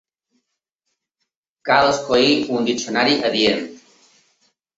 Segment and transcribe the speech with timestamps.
[1.69, 3.63] Cal escollir un diccionari adient.